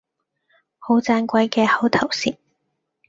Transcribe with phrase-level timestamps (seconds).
[0.79, 2.35] 好盞鬼嘅口頭禪